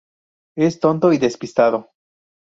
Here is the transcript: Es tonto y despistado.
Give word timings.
Es 0.57 0.79
tonto 0.79 1.13
y 1.13 1.19
despistado. 1.19 1.91